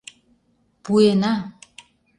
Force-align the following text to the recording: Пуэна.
Пуэна. 0.83 1.33